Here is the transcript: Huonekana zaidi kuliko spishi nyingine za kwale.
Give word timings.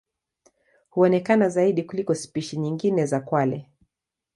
Huonekana 0.89 1.49
zaidi 1.49 1.83
kuliko 1.83 2.15
spishi 2.15 2.57
nyingine 2.57 3.05
za 3.05 3.19
kwale. 3.19 3.69